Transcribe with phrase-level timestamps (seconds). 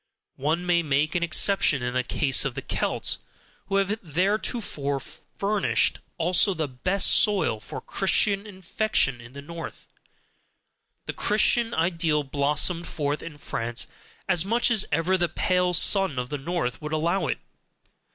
[0.37, 3.19] One may make an exception in the case of the Celts,
[3.67, 9.89] who have theretofore furnished also the best soil for Christian infection in the North:
[11.05, 13.85] the Christian ideal blossomed forth in France
[14.27, 17.37] as much as ever the pale sun of the north would allow it.